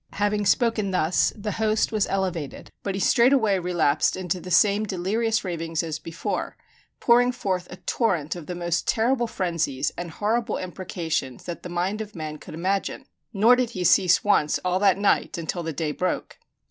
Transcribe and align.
Having 0.13 0.47
spoken 0.47 0.89
thus, 0.89 1.31
the 1.35 1.51
Host 1.51 1.91
was 1.91 2.07
elevated; 2.07 2.71
but 2.81 2.95
he 2.95 2.99
straightway 2.99 3.59
relapsed 3.59 4.17
into 4.17 4.39
the 4.41 4.49
same 4.49 4.83
delirious 4.83 5.43
ravings 5.43 5.83
as 5.83 5.99
before, 5.99 6.57
pouring 6.99 7.31
forth 7.31 7.67
a 7.69 7.75
torrent 7.75 8.35
of 8.35 8.47
the 8.47 8.55
most 8.55 8.87
terrible 8.87 9.27
frenzies 9.27 9.91
and 9.99 10.09
horrible 10.09 10.57
imprecations 10.57 11.43
that 11.43 11.61
the 11.61 11.69
mind 11.69 12.01
of 12.01 12.15
man 12.15 12.39
could 12.39 12.55
imagine; 12.55 13.05
nor 13.31 13.55
did 13.55 13.69
he 13.69 13.83
cease 13.83 14.23
once 14.23 14.59
all 14.65 14.79
that 14.79 14.97
night 14.97 15.37
until 15.37 15.61
the 15.61 15.71
day 15.71 15.91
broke. 15.91 16.39